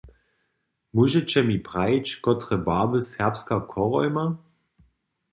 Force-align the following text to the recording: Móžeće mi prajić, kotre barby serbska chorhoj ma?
Móžeće 0.99 1.41
mi 1.49 1.57
prajić, 1.67 2.13
kotre 2.27 2.57
barby 2.69 3.01
serbska 3.11 3.57
chorhoj 3.75 4.09
ma? 4.15 4.25